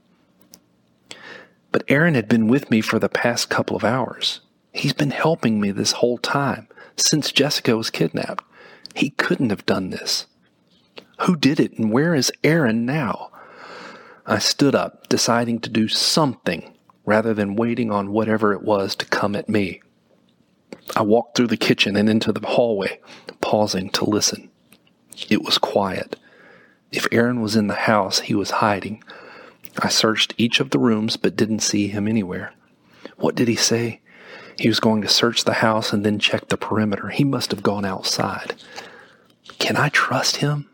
But 1.71 1.85
Aaron 1.89 2.13
had 2.13 2.29
been 2.29 2.49
with 2.49 2.71
me 2.71 2.83
for 2.83 2.99
the 2.99 3.09
past 3.09 3.49
couple 3.49 3.77
of 3.77 3.83
hours. 3.83 4.43
He's 4.75 4.93
been 4.93 5.11
helping 5.11 5.59
me 5.59 5.71
this 5.71 5.93
whole 5.93 6.19
time, 6.19 6.69
since 6.95 7.33
Jessica 7.33 7.75
was 7.75 7.89
kidnapped. 7.89 8.45
He 8.95 9.09
couldn't 9.09 9.49
have 9.49 9.65
done 9.65 9.89
this. 9.89 10.27
Who 11.21 11.35
did 11.35 11.59
it, 11.59 11.79
and 11.79 11.91
where 11.91 12.15
is 12.15 12.31
Aaron 12.45 12.85
now? 12.85 13.31
I 14.27 14.39
stood 14.39 14.75
up, 14.75 15.09
deciding 15.09 15.61
to 15.61 15.71
do 15.71 15.89
something 15.89 16.75
rather 17.05 17.35
than 17.35 17.57
waiting 17.57 17.91
on 17.91 18.13
whatever 18.13 18.53
it 18.53 18.63
was 18.63 18.95
to 18.97 19.07
come 19.07 19.35
at 19.35 19.49
me. 19.49 19.81
I 20.97 21.03
walked 21.03 21.37
through 21.37 21.49
the 21.49 21.57
kitchen 21.57 21.97
and 21.97 22.09
into 22.09 22.33
the 22.33 22.47
hallway, 22.47 23.01
pausing 23.41 23.91
to 23.91 24.05
listen. 24.05 24.51
It 25.29 25.43
was 25.43 25.59
quiet. 25.59 26.17
If 26.91 27.07
Aaron 27.11 27.41
was 27.41 27.57
in 27.57 27.67
the 27.67 27.75
house, 27.75 28.21
he 28.21 28.35
was 28.35 28.51
hiding. 28.51 29.03
I 29.79 29.89
searched 29.89 30.35
each 30.37 30.61
of 30.61 30.71
the 30.71 30.79
rooms 30.79 31.17
but 31.17 31.37
didn't 31.37 31.61
see 31.61 31.89
him 31.89 32.07
anywhere. 32.07 32.53
What 33.17 33.35
did 33.35 33.49
he 33.49 33.57
say? 33.57 34.01
He 34.59 34.69
was 34.69 34.81
going 34.81 35.03
to 35.03 35.09
search 35.09 35.45
the 35.45 35.55
house 35.55 35.93
and 35.93 36.05
then 36.05 36.19
check 36.19 36.49
the 36.49 36.57
perimeter. 36.57 37.09
He 37.09 37.25
must 37.25 37.51
have 37.51 37.63
gone 37.63 37.85
outside. 37.85 38.55
Can 39.59 39.77
I 39.77 39.89
trust 39.89 40.37
him? 40.37 40.69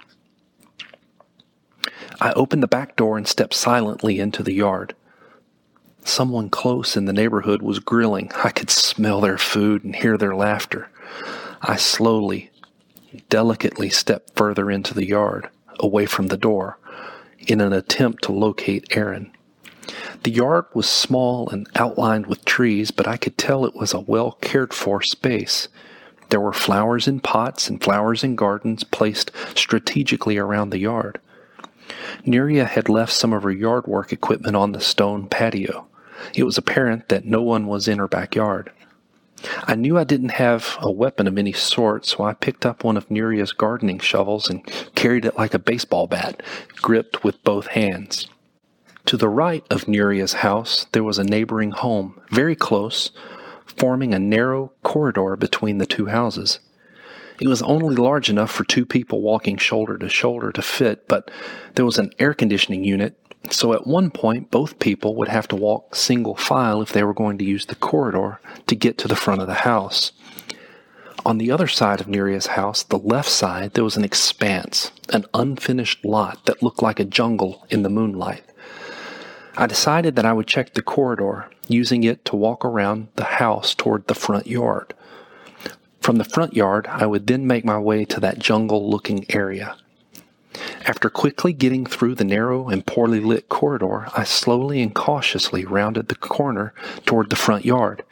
I 2.21 2.33
opened 2.33 2.63
the 2.63 2.69
back 2.69 2.97
door 2.97 3.17
and 3.17 3.29
stepped 3.29 3.55
silently 3.55 4.19
into 4.19 4.43
the 4.43 4.53
yard. 4.53 4.95
Someone 6.05 6.49
close 6.49 6.97
in 6.97 7.05
the 7.05 7.13
neighborhood 7.13 7.63
was 7.63 7.79
grilling. 7.79 8.31
I 8.43 8.51
could 8.51 8.71
smell 8.71 9.21
their 9.21 9.39
food 9.39 9.85
and 9.85 9.95
hear 9.95 10.17
their 10.17 10.35
laughter. 10.35 10.89
I 11.61 11.77
slowly, 11.77 12.51
delicately 13.29 13.91
stepped 13.91 14.37
further 14.37 14.71
into 14.71 14.95
the 14.95 15.07
yard, 15.07 15.49
away 15.81 16.07
from 16.07 16.29
the 16.29 16.37
door, 16.37 16.79
in 17.47 17.61
an 17.61 17.73
attempt 17.73 18.25
to 18.25 18.33
locate 18.33 18.97
Aaron. 18.97 19.33
The 20.23 20.31
yard 20.31 20.67
was 20.75 20.89
small 20.89 21.49
and 21.49 21.69
outlined 21.75 22.27
with 22.27 22.45
trees, 22.45 22.91
but 22.91 23.07
I 23.07 23.17
could 23.17 23.39
tell 23.39 23.65
it 23.65 23.75
was 23.75 23.95
a 23.95 24.01
well 24.01 24.33
cared 24.41 24.75
for 24.75 25.03
space. 25.03 25.69
There 26.31 26.41
were 26.41 26.53
flowers 26.53 27.09
in 27.09 27.21
pots 27.21 27.71
and 27.71 27.83
flowers 27.83 28.23
in 28.23 28.37
gardens 28.37 28.85
placed 28.85 29.31
strategically 29.55 30.37
around 30.37 30.71
the 30.71 30.79
yard. 30.79 31.21
Nuria 32.27 32.67
had 32.67 32.89
left 32.89 33.13
some 33.13 33.33
of 33.33 33.43
her 33.43 33.51
yard 33.51 33.87
work 33.87 34.13
equipment 34.13 34.57
on 34.57 34.73
the 34.73 34.81
stone 34.81 35.29
patio. 35.29 35.87
It 36.35 36.45
was 36.45 36.59
apparent 36.59 37.09
that 37.09 37.25
no 37.25 37.43
one 37.43 37.67
was 37.67 37.89
in 37.89 37.99
her 37.99 38.09
backyard. 38.09 38.71
I 39.65 39.77
knew 39.77 39.97
I 39.97 40.05
didn't 40.05 40.31
have 40.31 40.77
a 40.81 40.91
weapon 40.91 41.29
of 41.29 41.39
any 41.39 41.53
sort, 41.53 42.05
so 42.07 42.25
I 42.25 42.35
picked 42.35 42.67
up 42.67 42.83
one 42.83 42.97
of 42.97 43.09
Nuria's 43.09 43.53
gardening 43.53 44.01
shovels 44.01 44.51
and 44.51 44.65
carried 44.95 45.25
it 45.25 45.39
like 45.39 45.55
a 45.55 45.61
baseball 45.61 46.09
bat, 46.09 46.43
gripped 46.83 47.23
with 47.23 47.43
both 47.45 47.69
hands. 47.69 48.29
To 49.07 49.17
the 49.17 49.29
right 49.29 49.65
of 49.71 49.85
Nuria's 49.85 50.35
house, 50.35 50.87
there 50.93 51.05
was 51.05 51.19
a 51.19 51.25
neighboring 51.25 51.71
home, 51.71 52.21
very 52.31 52.57
close, 52.57 53.13
forming 53.65 54.13
a 54.13 54.19
narrow 54.19 54.73
corridor 54.83 55.37
between 55.37 55.79
the 55.79 55.87
two 55.87 56.07
houses. 56.07 56.59
It 57.41 57.49
was 57.49 57.63
only 57.63 57.95
large 57.95 58.29
enough 58.29 58.51
for 58.51 58.65
two 58.65 58.85
people 58.85 59.21
walking 59.21 59.57
shoulder 59.57 59.97
to 59.99 60.09
shoulder 60.09 60.51
to 60.53 60.63
fit, 60.63 61.07
but 61.07 61.31
there 61.75 61.85
was 61.85 61.99
an 61.99 62.13
air 62.19 62.35
conditioning 62.35 62.83
unit, 62.83 63.17
so 63.51 63.73
at 63.73 63.87
one 63.87 64.11
point 64.11 64.51
both 64.51 64.81
people 64.81 65.15
would 65.17 65.29
have 65.29 65.47
to 65.49 65.57
walk 65.57 65.95
single 65.95 66.35
file 66.35 66.83
if 66.83 66.93
they 66.93 67.05
were 67.05 67.15
going 67.15 67.39
to 67.39 67.45
use 67.45 67.67
the 67.67 67.77
corridor 67.77 68.41
to 68.67 68.75
get 68.75 68.99
to 68.99 69.09
the 69.09 69.17
front 69.17 69.41
of 69.41 69.47
the 69.47 69.55
house. 69.55 70.13
On 71.25 71.39
the 71.39 71.51
other 71.51 71.69
side 71.69 72.01
of 72.01 72.09
Neria's 72.09 72.49
house, 72.49 72.83
the 72.83 72.99
left 72.99 73.29
side, 73.29 73.75
there 73.75 73.85
was 73.85 73.97
an 73.97 74.05
expanse, 74.05 74.91
an 75.11 75.25
unfinished 75.35 76.05
lot 76.05 76.45
that 76.47 76.63
looked 76.63 76.83
like 76.83 76.99
a 76.99 77.05
jungle 77.05 77.67
in 77.71 77.83
the 77.83 77.91
moonlight. 77.91 78.43
I 79.57 79.67
decided 79.67 80.17
that 80.17 80.25
I 80.25 80.33
would 80.33 80.47
check 80.47 80.75
the 80.75 80.83
corridor, 80.83 81.51
using 81.67 82.05
it 82.05 82.25
to 82.27 82.37
walk 82.37 82.65
around 82.65 83.09
the 83.17 83.25
house 83.25 83.75
toward 83.75 84.07
the 84.07 84.15
front 84.15 84.47
yard. 84.47 84.95
From 86.01 86.17
the 86.17 86.25
front 86.25 86.55
yard, 86.55 86.87
I 86.87 87.07
would 87.07 87.27
then 87.27 87.47
make 87.47 87.65
my 87.65 87.79
way 87.79 88.05
to 88.07 88.21
that 88.21 88.39
jungle 88.39 88.89
looking 88.89 89.27
area. 89.31 89.77
After 90.87 91.11
quickly 91.11 91.53
getting 91.53 91.85
through 91.85 92.15
the 92.15 92.25
narrow 92.25 92.69
and 92.69 92.87
poorly 92.87 93.21
lit 93.21 93.49
corridor, 93.49 94.09
I 94.17 94.25
slowly 94.25 94.81
and 94.81 94.95
cautiously 94.95 95.65
rounded 95.65 96.09
the 96.09 96.15
corner 96.15 96.73
toward 97.05 97.31
the 97.31 97.37
front 97.37 97.65
yard. 97.65 98.03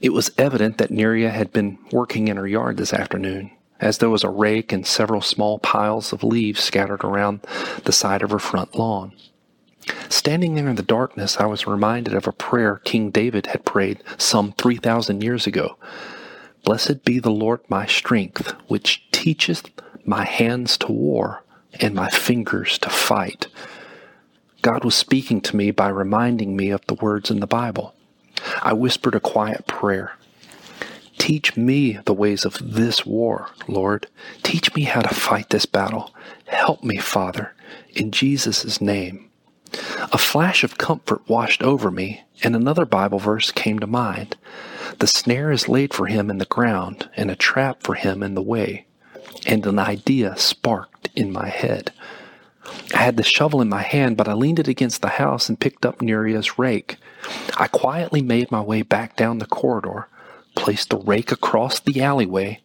It 0.00 0.12
was 0.12 0.32
evident 0.36 0.78
that 0.78 0.90
Neria 0.90 1.30
had 1.30 1.52
been 1.52 1.78
working 1.92 2.28
in 2.28 2.36
her 2.36 2.46
yard 2.46 2.76
this 2.76 2.92
afternoon, 2.92 3.52
as 3.80 3.98
there 3.98 4.10
was 4.10 4.24
a 4.24 4.30
rake 4.30 4.72
and 4.72 4.86
several 4.86 5.20
small 5.20 5.58
piles 5.60 6.12
of 6.12 6.24
leaves 6.24 6.62
scattered 6.62 7.04
around 7.04 7.40
the 7.84 7.92
side 7.92 8.22
of 8.22 8.30
her 8.30 8.38
front 8.38 8.76
lawn. 8.76 9.12
Standing 10.08 10.54
there 10.54 10.68
in 10.68 10.76
the 10.76 10.82
darkness, 10.82 11.38
I 11.38 11.46
was 11.46 11.66
reminded 11.66 12.14
of 12.14 12.26
a 12.26 12.32
prayer 12.32 12.80
King 12.84 13.10
David 13.10 13.46
had 13.46 13.64
prayed 13.64 14.02
some 14.16 14.52
3,000 14.52 15.22
years 15.22 15.46
ago. 15.46 15.76
Blessed 16.68 17.02
be 17.02 17.18
the 17.18 17.30
Lord 17.30 17.60
my 17.70 17.86
strength, 17.86 18.50
which 18.66 19.02
teacheth 19.10 19.70
my 20.04 20.26
hands 20.26 20.76
to 20.76 20.92
war 20.92 21.42
and 21.80 21.94
my 21.94 22.10
fingers 22.10 22.76
to 22.80 22.90
fight. 22.90 23.46
God 24.60 24.84
was 24.84 24.94
speaking 24.94 25.40
to 25.40 25.56
me 25.56 25.70
by 25.70 25.88
reminding 25.88 26.54
me 26.54 26.68
of 26.68 26.84
the 26.86 26.92
words 26.96 27.30
in 27.30 27.40
the 27.40 27.46
Bible. 27.46 27.94
I 28.62 28.74
whispered 28.74 29.14
a 29.14 29.18
quiet 29.18 29.66
prayer. 29.66 30.12
Teach 31.16 31.56
me 31.56 32.00
the 32.04 32.12
ways 32.12 32.44
of 32.44 32.58
this 32.60 33.06
war, 33.06 33.48
Lord. 33.66 34.06
Teach 34.42 34.74
me 34.74 34.82
how 34.82 35.00
to 35.00 35.14
fight 35.14 35.48
this 35.48 35.64
battle. 35.64 36.14
Help 36.48 36.84
me, 36.84 36.98
Father, 36.98 37.54
in 37.94 38.10
Jesus' 38.10 38.78
name. 38.78 39.30
A 40.12 40.18
flash 40.18 40.62
of 40.64 40.76
comfort 40.76 41.26
washed 41.30 41.62
over 41.62 41.90
me, 41.90 42.24
and 42.42 42.54
another 42.54 42.84
Bible 42.84 43.18
verse 43.18 43.52
came 43.52 43.78
to 43.78 43.86
mind. 43.86 44.36
The 44.98 45.06
snare 45.06 45.50
is 45.50 45.68
laid 45.68 45.94
for 45.94 46.06
him 46.06 46.30
in 46.30 46.38
the 46.38 46.44
ground, 46.44 47.08
and 47.16 47.30
a 47.30 47.36
trap 47.36 47.82
for 47.82 47.94
him 47.94 48.22
in 48.22 48.34
the 48.34 48.42
way. 48.42 48.86
And 49.46 49.64
an 49.66 49.78
idea 49.78 50.36
sparked 50.36 51.08
in 51.14 51.32
my 51.32 51.48
head. 51.48 51.92
I 52.94 52.98
had 52.98 53.16
the 53.16 53.22
shovel 53.22 53.60
in 53.60 53.68
my 53.68 53.82
hand, 53.82 54.16
but 54.16 54.28
I 54.28 54.32
leaned 54.32 54.58
it 54.58 54.68
against 54.68 55.02
the 55.02 55.08
house 55.08 55.48
and 55.48 55.60
picked 55.60 55.86
up 55.86 56.02
Neria's 56.02 56.58
rake. 56.58 56.96
I 57.56 57.66
quietly 57.68 58.22
made 58.22 58.50
my 58.50 58.60
way 58.60 58.82
back 58.82 59.16
down 59.16 59.38
the 59.38 59.46
corridor, 59.46 60.08
placed 60.54 60.90
the 60.90 60.98
rake 60.98 61.32
across 61.32 61.80
the 61.80 62.02
alleyway, 62.02 62.60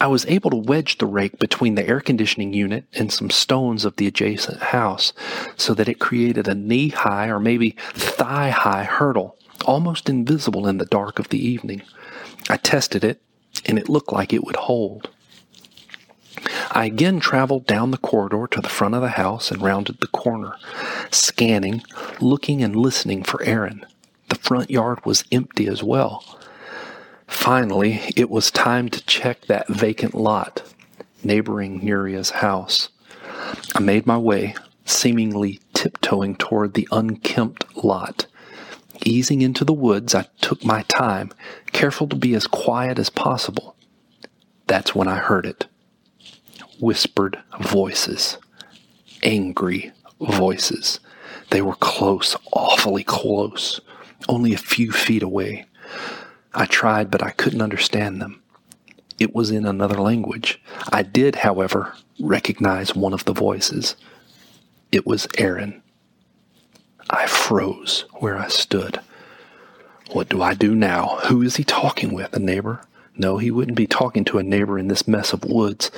I 0.00 0.06
was 0.06 0.26
able 0.26 0.50
to 0.50 0.56
wedge 0.56 0.98
the 0.98 1.06
rake 1.06 1.38
between 1.38 1.74
the 1.74 1.86
air 1.86 2.00
conditioning 2.00 2.52
unit 2.52 2.84
and 2.92 3.12
some 3.12 3.30
stones 3.30 3.84
of 3.84 3.96
the 3.96 4.06
adjacent 4.06 4.62
house 4.62 5.12
so 5.56 5.74
that 5.74 5.88
it 5.88 5.98
created 5.98 6.46
a 6.46 6.54
knee 6.54 6.88
high 6.90 7.28
or 7.28 7.40
maybe 7.40 7.76
thigh 7.94 8.50
high 8.50 8.84
hurdle, 8.84 9.36
almost 9.64 10.08
invisible 10.08 10.68
in 10.68 10.78
the 10.78 10.86
dark 10.86 11.18
of 11.18 11.28
the 11.30 11.44
evening. 11.44 11.82
I 12.48 12.58
tested 12.58 13.02
it, 13.02 13.20
and 13.66 13.78
it 13.78 13.88
looked 13.88 14.12
like 14.12 14.32
it 14.32 14.44
would 14.44 14.56
hold. 14.56 15.10
I 16.70 16.84
again 16.84 17.18
traveled 17.18 17.66
down 17.66 17.90
the 17.90 17.98
corridor 17.98 18.46
to 18.52 18.60
the 18.60 18.68
front 18.68 18.94
of 18.94 19.02
the 19.02 19.08
house 19.08 19.50
and 19.50 19.60
rounded 19.60 20.00
the 20.00 20.06
corner, 20.06 20.56
scanning, 21.10 21.82
looking, 22.20 22.62
and 22.62 22.76
listening 22.76 23.24
for 23.24 23.42
Aaron. 23.42 23.84
The 24.28 24.36
front 24.36 24.70
yard 24.70 25.04
was 25.04 25.24
empty 25.32 25.66
as 25.66 25.82
well. 25.82 26.38
Finally, 27.28 28.00
it 28.16 28.28
was 28.30 28.50
time 28.50 28.88
to 28.88 29.04
check 29.04 29.42
that 29.42 29.68
vacant 29.68 30.14
lot 30.14 30.62
neighboring 31.22 31.84
Neria's 31.84 32.30
house. 32.30 32.88
I 33.74 33.80
made 33.80 34.06
my 34.06 34.16
way, 34.16 34.54
seemingly 34.84 35.60
tiptoeing 35.74 36.36
toward 36.36 36.74
the 36.74 36.88
unkempt 36.90 37.64
lot. 37.84 38.26
Easing 39.04 39.42
into 39.42 39.64
the 39.64 39.74
woods, 39.74 40.14
I 40.14 40.26
took 40.40 40.64
my 40.64 40.82
time, 40.82 41.30
careful 41.72 42.08
to 42.08 42.16
be 42.16 42.34
as 42.34 42.46
quiet 42.46 42.98
as 42.98 43.10
possible. 43.10 43.76
That's 44.66 44.94
when 44.94 45.06
I 45.06 45.16
heard 45.16 45.46
it. 45.46 45.66
Whispered 46.80 47.38
voices. 47.60 48.38
Angry 49.22 49.92
voices. 50.20 51.00
They 51.50 51.62
were 51.62 51.76
close, 51.76 52.36
awfully 52.52 53.04
close, 53.04 53.80
only 54.28 54.52
a 54.54 54.58
few 54.58 54.92
feet 54.92 55.22
away. 55.22 55.66
I 56.58 56.66
tried, 56.66 57.08
but 57.08 57.22
I 57.22 57.30
couldn't 57.30 57.62
understand 57.62 58.20
them. 58.20 58.42
It 59.20 59.32
was 59.32 59.52
in 59.52 59.64
another 59.64 59.94
language. 59.94 60.60
I 60.92 61.04
did, 61.04 61.36
however, 61.36 61.94
recognize 62.18 62.96
one 62.96 63.12
of 63.12 63.24
the 63.26 63.32
voices. 63.32 63.94
It 64.90 65.06
was 65.06 65.28
Aaron. 65.38 65.80
I 67.08 67.28
froze 67.28 68.06
where 68.14 68.36
I 68.36 68.48
stood. 68.48 68.98
What 70.10 70.28
do 70.28 70.42
I 70.42 70.54
do 70.54 70.74
now? 70.74 71.20
Who 71.26 71.42
is 71.42 71.54
he 71.56 71.64
talking 71.64 72.12
with? 72.12 72.34
A 72.34 72.40
neighbor? 72.40 72.80
No, 73.16 73.38
he 73.38 73.52
wouldn't 73.52 73.76
be 73.76 73.86
talking 73.86 74.24
to 74.24 74.38
a 74.38 74.42
neighbor 74.42 74.80
in 74.80 74.88
this 74.88 75.06
mess 75.06 75.32
of 75.32 75.44
woods. 75.44 75.92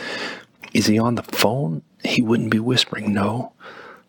Is 0.75 0.87
he 0.87 0.99
on 0.99 1.15
the 1.15 1.23
phone? 1.23 1.81
He 2.05 2.21
wouldn't 2.21 2.51
be 2.51 2.61
whispering. 2.61 3.15
No. 3.15 3.53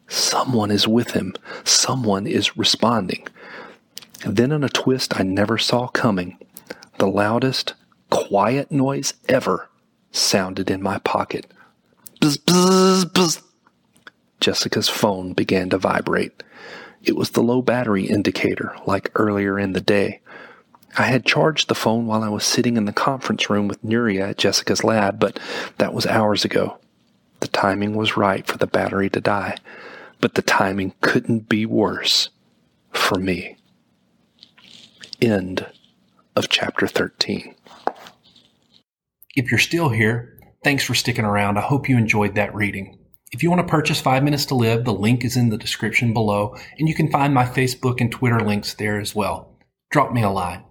Someone 0.10 0.70
is 0.70 0.86
with 0.86 1.12
him. 1.12 1.34
Someone 1.64 2.28
is 2.28 2.58
responding. 2.58 3.26
Then, 4.26 4.52
in 4.52 4.64
a 4.64 4.70
twist 4.70 5.20
I 5.20 5.24
never 5.24 5.58
saw 5.58 5.88
coming, 5.88 6.38
the 6.98 7.08
loudest, 7.08 7.74
quiet 8.10 8.72
noise 8.72 9.14
ever 9.28 9.70
sounded 10.12 10.70
in 10.70 10.82
my 10.82 11.00
pocket. 11.00 11.52
Bzz, 12.20 12.38
bzz, 12.38 13.06
bzz. 13.06 13.42
Jessica's 14.40 14.90
phone 14.90 15.34
began 15.34 15.70
to 15.70 15.78
vibrate. 15.78 16.44
It 17.04 17.16
was 17.16 17.32
the 17.32 17.42
low 17.42 17.62
battery 17.62 18.06
indicator, 18.06 18.76
like 18.86 19.12
earlier 19.16 19.58
in 19.58 19.74
the 19.74 19.82
day. 19.82 20.22
I 20.98 21.04
had 21.04 21.26
charged 21.26 21.68
the 21.68 21.76
phone 21.76 22.06
while 22.06 22.24
I 22.24 22.30
was 22.30 22.44
sitting 22.44 22.78
in 22.78 22.86
the 22.86 22.94
conference 22.94 23.50
room 23.50 23.68
with 23.68 23.84
Neria 23.84 24.30
at 24.30 24.38
Jessica's 24.38 24.84
lab, 24.84 25.20
but 25.20 25.40
that 25.78 25.94
was 25.94 26.06
hours 26.06 26.44
ago. 26.44 26.78
The 27.40 27.48
timing 27.48 27.96
was 27.96 28.18
right 28.18 28.46
for 28.46 28.58
the 28.58 28.68
battery 28.68 29.10
to 29.12 29.22
die, 29.22 29.58
but 30.20 30.36
the 30.36 30.42
timing 30.42 30.94
couldn't 31.02 31.50
be 31.50 31.66
worse 31.66 32.30
for 32.92 33.18
me. 33.18 33.56
End 35.22 35.68
of 36.36 36.50
chapter 36.50 36.88
13. 36.88 37.54
If 39.36 39.52
you're 39.52 39.60
still 39.60 39.90
here, 39.90 40.40
thanks 40.64 40.84
for 40.84 40.96
sticking 40.96 41.26
around. 41.26 41.60
I 41.60 41.62
hope 41.62 41.88
you 41.88 41.96
enjoyed 41.96 42.34
that 42.36 42.56
reading. 42.56 42.98
If 43.32 43.44
you 43.44 43.52
want 43.52 43.66
to 43.66 43.72
purchase 43.72 44.02
Five 44.02 44.24
Minutes 44.24 44.48
to 44.48 44.56
Live, 44.56 44.84
the 44.84 44.94
link 44.94 45.24
is 45.24 45.38
in 45.38 45.50
the 45.50 45.60
description 45.60 46.12
below, 46.12 46.56
and 46.80 46.90
you 46.90 46.96
can 46.96 47.12
find 47.12 47.36
my 47.36 47.46
Facebook 47.46 48.02
and 48.02 48.12
Twitter 48.12 48.40
links 48.40 48.74
there 48.74 49.00
as 49.00 49.14
well. 49.14 49.60
Drop 49.92 50.12
me 50.12 50.24
a 50.24 50.30
line. 50.30 50.64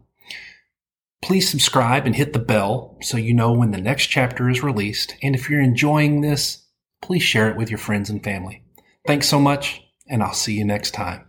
Please 1.22 1.48
subscribe 1.48 2.04
and 2.04 2.16
hit 2.16 2.32
the 2.32 2.40
bell 2.40 2.98
so 3.02 3.16
you 3.16 3.32
know 3.32 3.52
when 3.52 3.70
the 3.70 3.80
next 3.80 4.06
chapter 4.06 4.50
is 4.50 4.64
released. 4.64 5.14
And 5.22 5.36
if 5.36 5.48
you're 5.48 5.62
enjoying 5.62 6.22
this, 6.22 6.66
please 7.00 7.22
share 7.22 7.48
it 7.48 7.56
with 7.56 7.70
your 7.70 7.78
friends 7.78 8.10
and 8.10 8.22
family. 8.22 8.64
Thanks 9.06 9.28
so 9.28 9.38
much, 9.38 9.80
and 10.08 10.24
I'll 10.24 10.34
see 10.34 10.54
you 10.54 10.64
next 10.64 10.90
time. 10.90 11.26